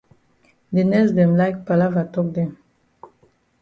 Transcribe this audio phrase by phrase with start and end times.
[0.75, 2.53] De nurse dem like palava tok dem.